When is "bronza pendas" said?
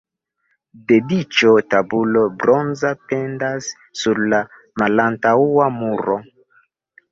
2.45-3.69